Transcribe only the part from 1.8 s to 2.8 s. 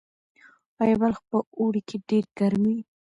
کې ډیر ګرم وي؟